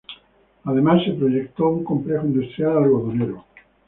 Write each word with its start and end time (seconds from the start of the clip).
Además, 0.63 1.03
fue 1.05 1.13
proyectado 1.13 1.69
un 1.69 1.83
complejo 1.83 2.25
industrial 2.25 2.75
algodonero. 2.81 3.45